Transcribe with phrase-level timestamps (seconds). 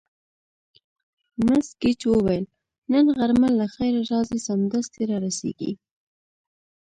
[1.45, 2.45] مس ګېج وویل:
[2.91, 5.71] نن غرمه له خیره راځي، سمدستي را رسېږي.